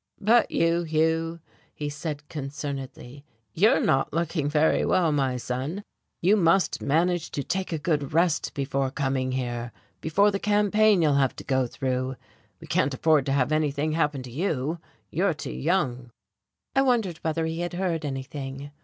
"But 0.19 0.49
you, 0.49 0.81
Hugh," 0.81 1.41
he 1.75 1.87
said 1.87 2.27
concernedly, 2.27 3.23
"you're 3.53 3.79
not 3.79 4.11
looking 4.11 4.49
very 4.49 4.83
well, 4.83 5.11
my 5.11 5.37
son. 5.37 5.83
You 6.21 6.35
must 6.37 6.81
manage 6.81 7.29
to 7.29 7.43
take 7.43 7.71
a 7.71 7.77
good 7.77 8.11
rest 8.11 8.55
before 8.55 8.89
coming 8.89 9.33
here 9.33 9.71
before 10.01 10.31
the 10.31 10.39
campaign 10.39 11.03
you'll 11.03 11.13
have 11.21 11.35
to 11.35 11.43
go 11.43 11.67
through. 11.67 12.15
We 12.59 12.65
can't 12.65 12.95
afford 12.95 13.27
to 13.27 13.31
have 13.33 13.51
anything 13.51 13.91
happen 13.91 14.23
to 14.23 14.31
you 14.31 14.79
you're 15.11 15.35
too 15.35 15.53
young." 15.53 16.09
I 16.75 16.81
wondered 16.81 17.19
whether 17.19 17.45
he 17.45 17.59
had 17.59 17.73
heard 17.73 18.03
anything.... 18.03 18.71